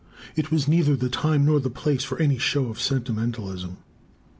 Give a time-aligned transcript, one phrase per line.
[0.35, 3.77] It was neither the time nor the place for any show of sentimentalism.